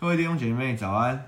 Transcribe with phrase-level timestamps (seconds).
[0.00, 1.26] 各位弟兄姐妹早安，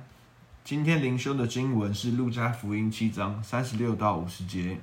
[0.65, 4.81] 今天灵修的经文是路加福音七章三十六到五十节，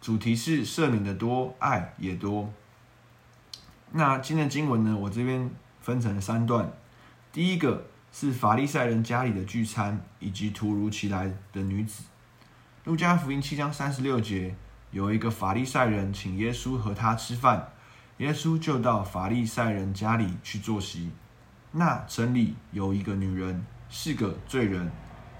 [0.00, 2.52] 主题是赦免的多，爱也多。
[3.92, 5.48] 那今天的经文呢，我这边
[5.80, 6.68] 分成三段，
[7.30, 12.02] 第一个是法利赛人家里的聚餐，以及突如其来的女子。
[12.82, 14.52] 路加福音七章三十六节，
[14.90, 17.68] 有一个法利赛人请耶稣和他吃饭，
[18.16, 21.12] 耶稣就到法利赛人家里去坐席。
[21.76, 24.88] 那城里有一个女人，是个罪人，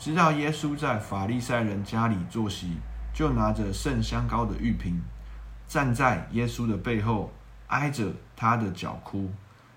[0.01, 2.73] 知道耶稣在法利赛人家里坐席，
[3.15, 5.01] 就拿着盛香膏的玉瓶，
[5.69, 7.33] 站在耶稣的背后，
[7.69, 9.30] 挨着他的脚哭，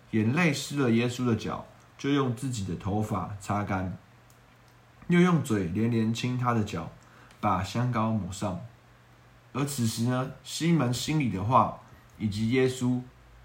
[0.09, 1.63] 眼泪湿了耶稣的脚，
[1.95, 3.95] 就用自己的头发擦干，
[5.09, 6.89] 又用嘴连连亲他的脚，
[7.39, 8.59] 把香膏抹上。
[9.53, 11.77] 而此时呢，西门心里的话，
[12.17, 12.99] 以及耶稣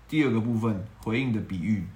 [0.09, 1.87] 第二个部分回应的比喻。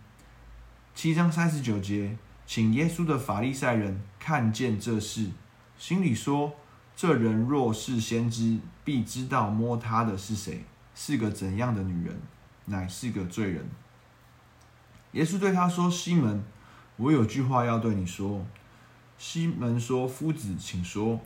[0.96, 5.30] 七章三十九节，请耶稣的法利赛人看见这事，
[5.77, 6.55] 心里说：
[6.97, 12.19] 这人若是先知，必知道摸他的是谁，是个怎样的女人，
[12.64, 13.69] 乃是个罪人。
[15.12, 16.42] 耶稣对他说：西门，
[16.97, 18.47] 我有句话要对你说。
[19.19, 21.20] 西门说：夫子，请说。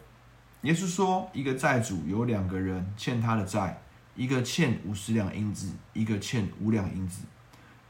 [0.63, 3.81] 耶稣说：一个债主有两个人欠他的债，
[4.17, 7.23] 一个欠五十两银子，一个欠五两银子。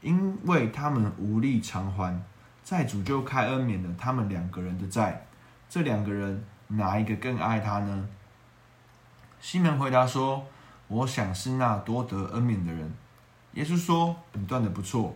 [0.01, 2.19] 因为他们无力偿还，
[2.63, 5.25] 债主就开恩免了他们两个人的债。
[5.69, 8.09] 这两个人哪一个更爱他呢？
[9.39, 10.45] 西门回答说
[10.87, 12.91] ：“我想是那多得恩免的人。”
[13.53, 15.15] 耶稣说：“你断的不错。”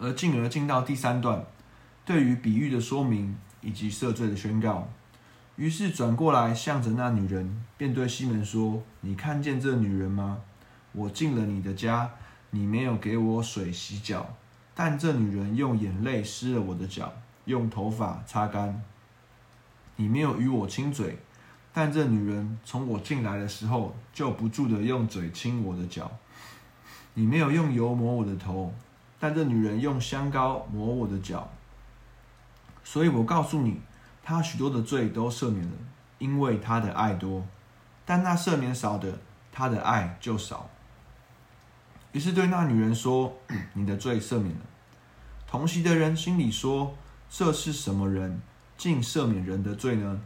[0.00, 1.44] 而进而进到第三段，
[2.04, 4.88] 对于比喻的说明以及赦罪的宣告。
[5.56, 10.38] 于是转过来向着那女人，便对西门说：“你看见这女人吗？
[10.90, 12.10] 我进了你的家。”
[12.54, 14.24] 你没有给我水洗脚，
[14.76, 17.12] 但这女人用眼泪湿了我的脚，
[17.46, 18.80] 用头发擦干。
[19.96, 21.18] 你没有与我亲嘴，
[21.72, 26.08] 但这女人从我进来的时候就不住地用嘴亲我的脚。
[27.14, 28.72] 你没有用油抹我的头，
[29.18, 31.50] 但这女人用香膏抹我的脚。
[32.84, 33.80] 所以我告诉你，
[34.22, 35.72] 她许多的罪都赦免了，
[36.18, 37.42] 因为她的爱多；
[38.06, 39.18] 但那赦免少的，
[39.50, 40.70] 她的爱就少。
[42.14, 43.36] 于是对那女人说
[43.74, 44.60] ：“你的罪赦免了。”
[45.48, 46.96] 同席的人心里说
[47.28, 48.40] ：“这是什么人，
[48.78, 50.20] 竟赦免人的罪呢？”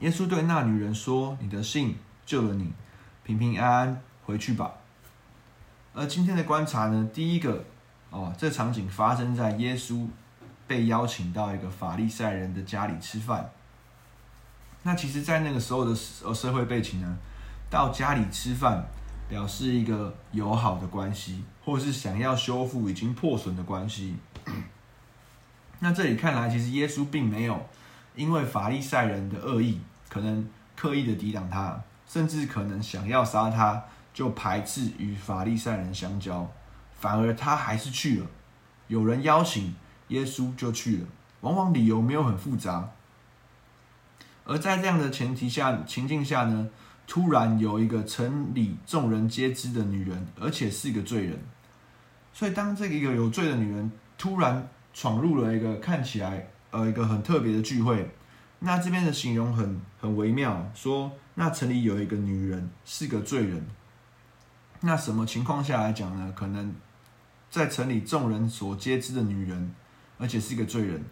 [0.00, 2.72] 耶稣对那女人说：“你的信救了你，
[3.22, 4.72] 平平安安回去吧。”
[5.92, 7.62] 而今天的观察呢，第一个
[8.08, 10.06] 哦，这场景发生在耶稣
[10.66, 13.50] 被邀请到一个法利赛人的家里吃饭。
[14.84, 17.18] 那其实，在那个时候的呃社会背景呢，
[17.68, 18.82] 到家里吃饭。
[19.28, 24.16] 表示一个友好的关系，或是想要修复已经破损的关系。
[25.80, 27.66] 那这里看来，其实耶稣并没有
[28.14, 36.50] 因为法利赛人的恶意，可能刻意的抵挡他，甚至可能想要杀他，就排斥与法利赛人相交，
[36.98, 38.26] 反而他还是去了。
[38.88, 39.74] 有人邀请
[40.08, 41.06] 耶稣就去了，
[41.40, 42.90] 往往理由没有很复杂。
[44.44, 46.68] 而在这样的前提下、情境下呢，
[47.06, 51.38] 突然有一个城里众人皆知的女人，而且是一个罪人。
[52.32, 58.10] 所以当这个一个有罪的女人突然闯入了一个看起来呃一个很特别的聚会，
[58.58, 63.64] 那这边的形容很很微妙，说那城里有一个女人是个罪人。
[64.80, 66.32] 那什么情况下来讲呢？
[66.36, 66.74] 可能
[67.50, 69.74] 在城里众人所皆知的女人，
[70.18, 71.04] 而且是一个罪人。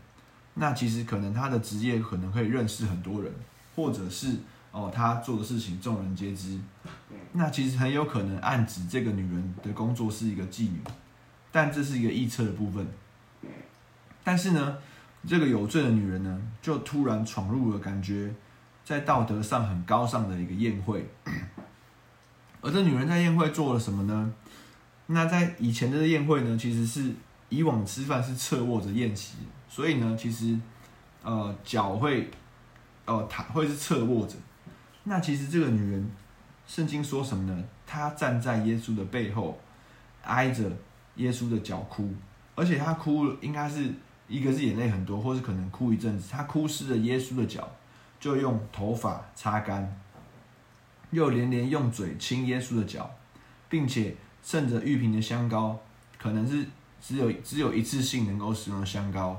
[0.54, 3.33] 那其实可能她的职业可能可以认识很多人，
[3.77, 4.37] 或者是。
[4.75, 6.59] 哦，他做的事情众人皆知，
[7.31, 10.81] 那其实很有可能暗指这个女人的工作是一个妓女，
[11.53, 12.84] 但这是一个臆测的部分。
[14.25, 14.77] 但是呢，
[15.25, 18.34] 这个有罪的女人呢，就突然闯入了感觉
[18.84, 21.09] 在道德上很高尚的一个宴会，
[22.61, 24.34] 而这女人在宴会做了什么呢？
[25.07, 27.15] 那在以前的宴会呢，其实是
[27.49, 29.37] 以往吃饭是侧卧着宴席，
[29.69, 30.59] 所以呢，其实
[31.22, 32.28] 呃脚会
[33.04, 34.34] 呃躺会是侧卧着。
[35.04, 36.10] 那其实这个女人，
[36.66, 37.65] 圣经说什么呢？
[37.86, 39.60] 她站在耶稣的背后，
[40.22, 40.71] 挨着
[41.16, 42.10] 耶稣的脚哭，
[42.54, 43.91] 而且她哭应该是
[44.28, 46.28] 一个是眼泪很多，或是可能哭一阵子。
[46.30, 47.71] 她哭湿了耶稣的脚，
[48.18, 50.01] 就用头发擦干，
[51.10, 53.10] 又连连用嘴亲耶稣的脚，
[53.68, 55.78] 并且趁着玉瓶的香膏，
[56.16, 56.66] 可能是
[57.03, 59.39] 只有只有一次性能够使用的香膏，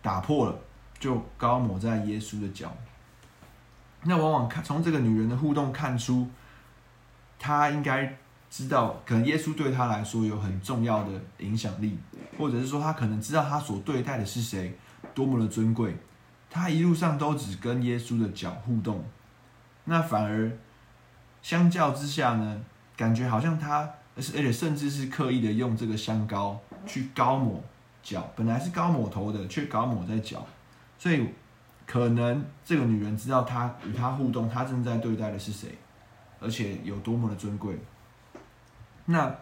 [0.00, 0.56] 打破了，
[1.00, 2.72] 就膏抹在耶稣的脚。
[4.04, 6.28] 那往往看从这个女人的互动看出，
[7.38, 8.16] 她应该
[8.50, 11.98] 知道，可能耶稣对她来说有很重要的影响力，
[12.36, 14.76] 或者是说她可能知道她所对待的是谁，
[15.14, 15.96] 多么的尊贵。
[16.50, 19.04] 她一路上都只跟耶稣的脚互动，
[19.84, 20.50] 那反而
[21.40, 22.60] 相较之下呢，
[22.96, 27.62] 感觉好像她，而且甚至是刻意的用这个香膏去膏抹
[28.02, 30.44] 脚，本来是膏抹头的，却膏抹在脚，
[30.98, 31.26] 所以
[31.86, 35.76] 可能这个女人知道他与他互动，他正在对待的是谁，
[36.40, 37.78] 而且有多么的尊贵。
[39.06, 39.34] 那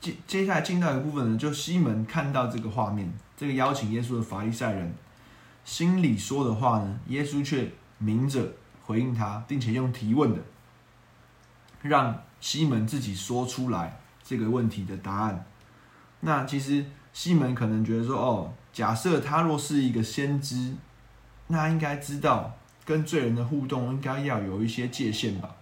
[0.00, 4.94] 接接下来进到一部分呢，就西门看到这个画面，这个邀请耶稣的法利赛人。
[5.64, 8.52] 心里说的话呢，耶稣却明着
[8.84, 10.40] 回应他，并且用提问的，
[11.82, 15.44] 让西门自己说出来这个问题的答案。
[16.20, 20.74] 那其实西门可能觉得说，哦，假设他若是一个先知，
[21.52, 22.50] 那应该知道
[22.82, 25.54] 跟罪人的互动应该要有一些界限吧？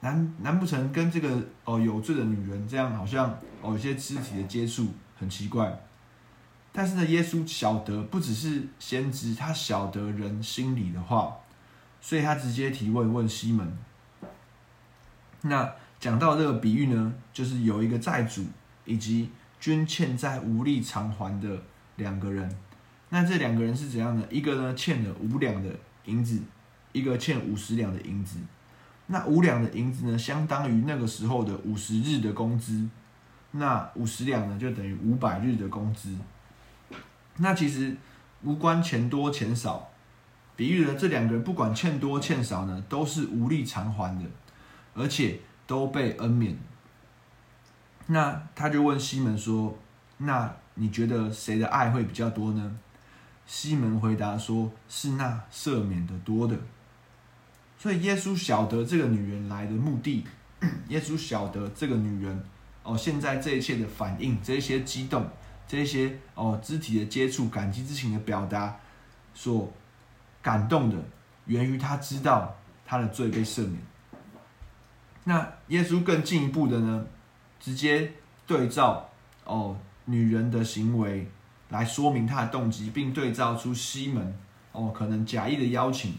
[0.00, 4.88] 难难不成跟这个哦有罪的女人这样，好像哦有些肢体的接触
[5.18, 5.78] 很奇怪？
[6.72, 11.36] 但是呢，耶稣晓得不只是先知，他晓得人心里的话，
[12.00, 13.76] 所以他直接提问问西门。
[15.42, 15.70] 那
[16.00, 18.42] 讲到这个比喻呢，就是有一个债主
[18.86, 19.30] 以及
[19.60, 21.62] 均欠债无力偿还的
[21.96, 22.50] 两个人。
[23.14, 24.26] 那这两个人是怎样呢？
[24.30, 25.68] 一个呢欠了五两的
[26.06, 26.40] 银子，
[26.92, 28.38] 一个欠五十两的银子。
[29.08, 32.88] 那五两的银子呢，相当于那个时候的五十日的工资。
[33.50, 36.16] 那五十两呢，就等于五百日的工资。
[37.36, 37.94] 那其实
[38.44, 39.90] 无关钱多钱少，
[40.56, 44.24] 比喻了这两个人不管欠多欠少呢，都是无力偿还的，
[44.94, 46.56] 而且都被恩免。
[48.06, 49.76] 那他就问西门说
[50.16, 52.78] ：“那你觉得谁的爱会比较多呢？”
[53.52, 56.58] 西门回答说：“是那赦免的多的。”
[57.78, 60.24] 所以耶稣晓得这个女人来的目的，
[60.88, 62.42] 耶稣晓得这个女人
[62.82, 65.28] 哦，现在这一切的反应，这些激动。
[65.68, 68.74] 这些哦，肢体的接触、感激之情的表达，
[69.34, 69.70] 所
[70.40, 70.96] 感动的，
[71.44, 72.56] 源于他知道
[72.86, 73.78] 他的罪被赦免。
[75.24, 77.06] 那耶稣更进一步的呢，
[77.60, 78.14] 直接
[78.46, 79.10] 对照
[79.44, 79.76] 哦
[80.06, 81.30] 女人的行为
[81.72, 84.38] 来说明他的动机，并对照出西门
[84.70, 86.14] 哦可能假意的邀请。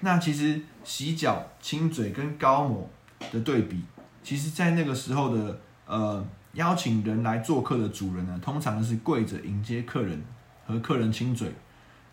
[0.00, 2.90] 那其实洗脚、亲嘴跟膏抹
[3.32, 3.82] 的对比，
[4.22, 6.22] 其实在那个时候的呃。
[6.56, 10.24] 邀请人来做客的主人呢，通常是跪着迎接客人，
[10.66, 11.52] 和客人亲嘴。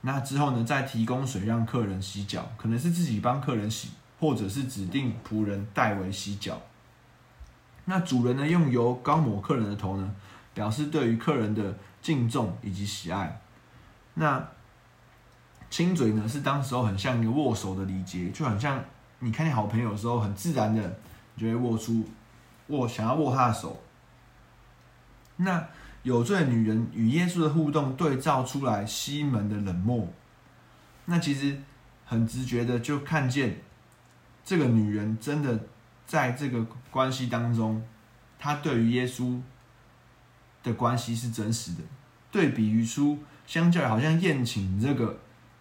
[0.01, 6.61] 那之后呢，再提供水让客人洗脚，可能是自己帮客人洗，或者是指定仆人代为洗脚。
[7.85, 10.13] 那主人呢，用油膏抹客人的头呢，
[10.53, 11.73] 表示对于客人的
[12.03, 13.41] 敬重以及喜爱。
[14.13, 14.47] 那
[15.71, 18.79] 亲嘴呢，是当时候很像一个握手的礼节，就很像
[19.17, 20.99] 你看见好朋友的时候，很自然的，
[21.33, 22.07] 你就会握出
[22.67, 23.81] 握想要握他的手。
[25.37, 25.67] 那
[26.03, 30.07] 有罪的女人与耶稣的互动对照出来西门的冷漠，
[31.05, 31.57] 那其实
[32.05, 33.61] 很直觉的就看见
[34.45, 35.59] 这个女人真的
[36.05, 37.81] 在这个关系当中，
[38.37, 39.41] 她对于耶稣
[40.63, 41.81] 的关系是真实的。
[42.31, 45.19] 对比于出，相较好像宴请这个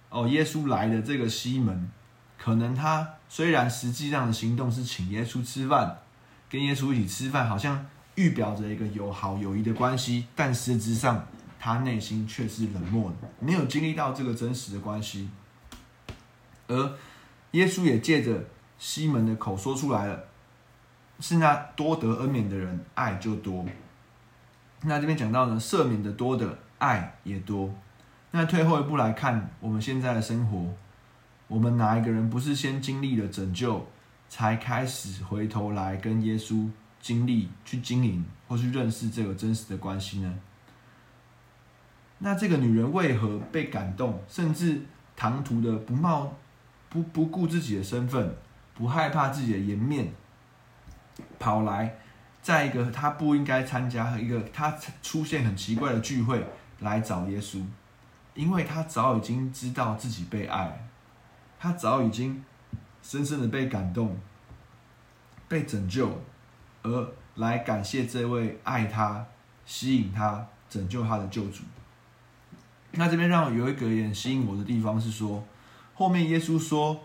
[0.08, 1.90] 哦耶稣来的这个西门，
[2.38, 5.98] 可能他虽然实际上的行动是请耶稣吃饭，
[6.48, 7.84] 跟耶稣一起吃饭，好像。
[8.14, 11.26] 预表着一个友好友谊的关系，但实质上
[11.58, 15.30] 他内心却是冷漠的，没有经历到这个真实的关系。
[16.68, 16.98] 而
[17.52, 18.44] 耶稣也借着
[18.78, 20.24] 西门的口说出来了：
[21.20, 23.64] 是那多得恩免的人，爱就多。
[24.82, 27.72] 那这边讲到呢，赦免的多的爱也多。
[28.30, 30.74] 那退后一步来看，我们现在的生活，
[31.48, 33.86] 我们哪一个人不是先经历了拯救，
[34.28, 36.68] 才开始回头来跟耶稣？
[37.00, 40.38] 经历去经营或去认识这个真实的关系呢？
[42.18, 44.82] 那这个女人为何被感动，甚至
[45.16, 46.32] 唐突的不冒
[46.88, 48.36] 不不顾自己的身份，
[48.72, 50.12] 不害怕自己的颜面，
[51.40, 51.96] 跑来
[52.42, 56.44] 在一个他不应该参加一个他出现很奇怪的聚会
[56.80, 57.64] 来找耶稣？
[58.34, 60.88] 因为他早已经知道自己被爱，
[61.60, 62.42] 他早已经
[63.02, 64.18] 深深的被感动，
[65.46, 66.20] 被拯救。
[66.82, 69.24] 而来感谢这位爱他、
[69.64, 71.62] 吸引他、拯救他的救主。
[72.90, 75.44] 那这边让我有一个点吸引我的地方是说，
[75.94, 77.00] 后面耶稣说：“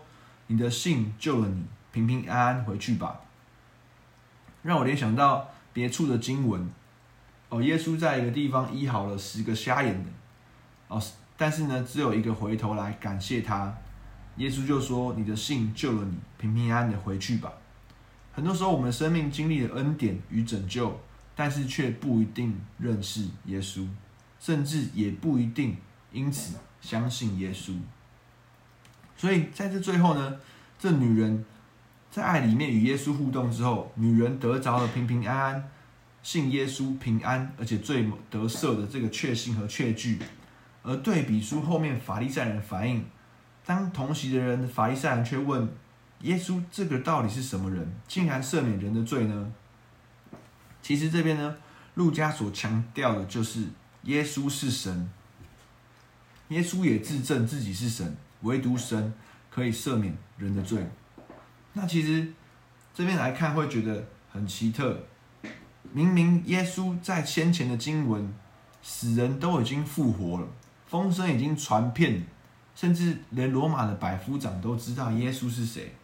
[0.48, 3.20] 你的信救了你，平平安安回去吧。”
[4.68, 6.68] 让我联想到别处的经文
[7.48, 10.10] 哦，耶稣在一个地方医好了十个瞎眼的
[10.88, 11.02] 哦，
[11.38, 13.74] 但是呢，只有一个回头来感谢他，
[14.36, 17.50] 耶稣就说：“你的信救了你，平平安安的回去吧。”
[18.30, 21.00] 很多时候，我们生命经历了恩典与拯救，
[21.34, 23.88] 但是却不一定认识耶稣，
[24.38, 25.78] 甚至也不一定
[26.12, 27.72] 因此相信耶稣。
[29.16, 30.36] 所以在这最后呢，
[30.78, 31.42] 这女人
[32.10, 35.70] 在爱里面与耶稣互动之后，女人得着了平平安安，
[36.22, 40.18] 信耶稣平安，而且罪得赦的这个确信和确据。
[40.82, 43.04] 而对比书后面法利赛人的反应，
[43.66, 45.68] 当同席的人法利赛人却问
[46.22, 49.52] 耶稣：“这个到底是什么人，竟然赦免人的罪呢？”
[50.80, 51.56] 其实这边呢，
[51.94, 53.64] 路加所强调的就是
[54.04, 55.10] 耶稣是神，
[56.48, 59.12] 耶稣也自证自己是神，唯独神
[59.50, 60.86] 可以赦免人的罪。
[61.80, 62.26] 那其实
[62.92, 65.00] 这边来看会觉得很奇特，
[65.92, 68.34] 明明耶稣在先前的经文，
[68.82, 70.48] 死人都已经复活了。
[70.88, 72.26] 风声已经传遍，
[72.74, 75.94] 甚至连罗马的百夫长都知道耶稣是谁。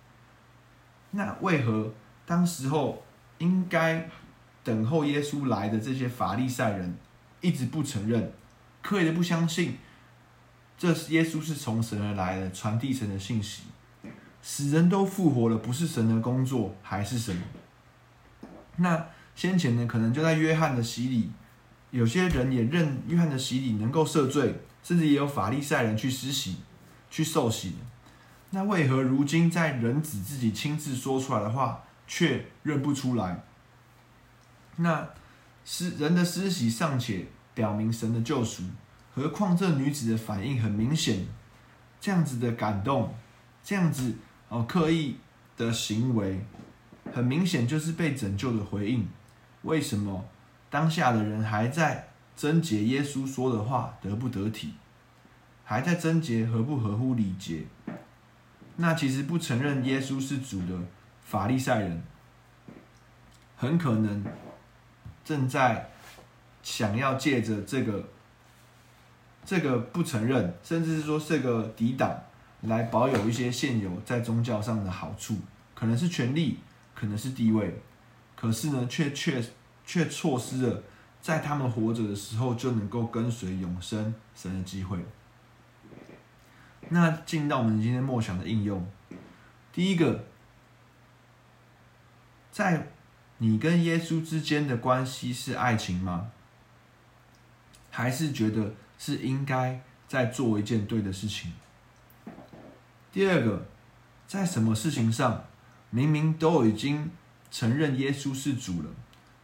[1.11, 1.93] 那为何
[2.25, 3.03] 当时候
[3.39, 4.09] 应该
[4.63, 6.97] 等候耶稣来的这些法利赛人
[7.41, 8.33] 一直不承认，
[8.81, 9.79] 刻意的不相信，
[10.79, 13.65] 这是耶稣是从神而来的，传递神的信息？
[14.45, 17.43] 死人都复活了，不是神的工作还是什么？
[18.77, 21.33] 那先前呢，可能就在约翰的洗礼，
[21.91, 24.61] 有些人也认约翰的洗礼能够赦罪。
[24.85, 26.59] 甚至也有法利赛人去施洗、
[27.11, 27.77] 去受洗，
[28.51, 33.43] 那为何如今在人子自己亲自说出来的话却认不出来？
[34.77, 35.09] 那
[35.65, 37.25] 是人的施洗尚且
[37.55, 38.65] 表明神的救赎，
[39.15, 41.25] 何况这女子的反应很明显，
[41.99, 43.15] 这样子的感动，
[43.63, 44.15] 这样子
[44.55, 45.17] 哦刻意
[45.57, 46.41] 的行为，
[47.13, 49.09] 很明显就是被拯救的回应。
[49.63, 50.25] 为什么
[50.71, 52.09] 当下的人还在？
[52.37, 54.75] 贞洁耶稣说的话得不得体，
[55.63, 57.63] 还在贞洁合不合乎礼节？
[58.75, 60.77] 那其实不承认耶稣是主的
[61.23, 62.03] 法利赛人，
[63.57, 64.25] 很可能
[65.25, 65.89] 正在
[66.65, 68.09] 想要借着这个
[69.45, 72.21] 这个不承认，甚至是说这个抵挡，
[72.67, 75.37] 来保有一些现有在宗教上的好处，
[75.75, 76.59] 可能是权力，
[76.95, 77.75] 可能是地位，
[78.37, 79.43] 可是呢，却却
[79.85, 80.83] 却错失了。
[81.21, 84.99] 在他们活着的时候，就能够跟随永生神的机会。
[86.91, 88.87] 那进到我们今天默想的应用，
[89.73, 90.25] 第一个，
[92.53, 92.89] 在
[93.39, 96.31] 你跟耶稣之间的关系是爱情吗？
[97.91, 101.53] 还是觉得是应该在做一件对的事情？
[103.15, 103.65] 第二个，
[104.27, 105.45] 在什么事情上，
[105.91, 107.13] 明明都已经
[107.49, 108.91] 承认耶稣是主了？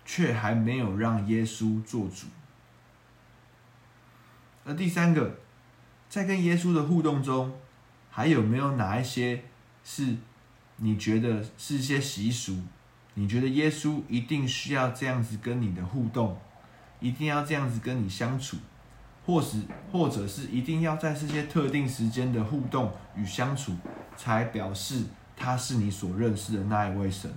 [0.04, 2.26] 却还没有让耶稣做主。
[4.64, 5.38] 而第三个，
[6.08, 7.56] 在跟耶稣的互动中，
[8.10, 9.44] 还有没有哪一些
[9.84, 10.16] 是
[10.78, 12.60] 你觉得是一些习俗？
[13.14, 16.36] 你觉得耶稣一定需要这样子跟你的互动，
[16.98, 18.56] 一定要这样子跟你相处，
[19.24, 19.58] 或是
[19.92, 23.74] 或者是一定要在这些特定时间的互动与相处，
[24.16, 25.04] 才表示
[25.36, 27.30] 他是你所认识的那一位神？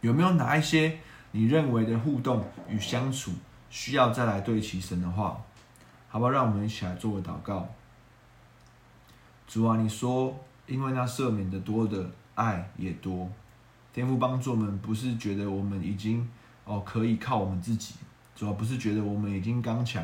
[0.00, 0.98] 有没有哪一些？
[1.32, 3.32] 你认为的互动与相处
[3.68, 5.38] 需要再来对齐神的话，
[6.08, 6.30] 好不好？
[6.30, 7.68] 让我们一起来做个祷告。
[9.46, 10.34] 主啊，你说，
[10.66, 13.30] 因为那赦免的多的爱也多。
[13.92, 16.26] 天父帮助我们，不是觉得我们已经
[16.64, 17.94] 哦可以靠我们自己，
[18.34, 20.02] 主要不是觉得我们已经刚强，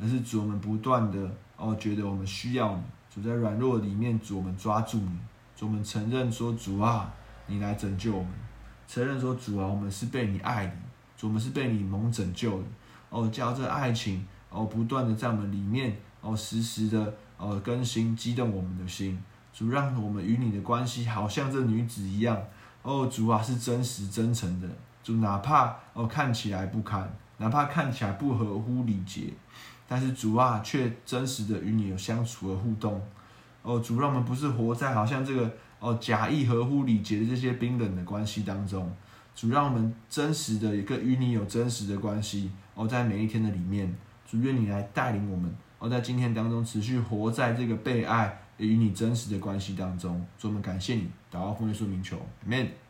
[0.00, 2.82] 而是主我们不断的哦觉得我们需要你。
[3.14, 5.18] 主在软弱里面，主我们抓住你，
[5.56, 7.10] 主我们承认说，主啊，
[7.46, 8.30] 你来拯救我们。
[8.86, 10.72] 承认说，主啊，我们是被你爱的，
[11.16, 12.64] 主，我们是被你蒙拯救的。
[13.08, 19.18] 哦，叫这爱情哦，不断的在我们里面哦，时时的哦更新，激动我们的心。
[19.54, 22.38] 主，让我们与你的关系好像这女子一样。
[22.82, 24.68] 哦，主啊，是真实真诚的。
[25.02, 29.32] 主，哪怕哦看起来不堪，哪怕看起来不合乎礼节，
[29.86, 33.00] 但是主啊，却真实的与你有相处和互动。
[33.62, 35.52] 哦，主，让我们不是活在好像这个。
[35.78, 38.90] 哦，假意合乎礼节的这些冰冷的关系当中，
[39.34, 42.50] 主让我们真实的一个与你有真实的关系。
[42.74, 43.94] 哦，在每一天的里面，
[44.26, 45.54] 主愿你来带领我们。
[45.78, 50.26] 哦，在今天当中持续活在这个被爱与你真实的关系当中。
[50.38, 52.16] 主，我们感谢你，祷告奉耶稣名求
[52.48, 52.85] ，Amen。